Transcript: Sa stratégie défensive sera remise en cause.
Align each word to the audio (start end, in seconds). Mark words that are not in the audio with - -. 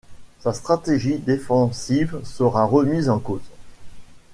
Sa 0.39 0.51
stratégie 0.51 1.19
défensive 1.19 2.19
sera 2.23 2.65
remise 2.65 3.07
en 3.07 3.19
cause. 3.19 3.47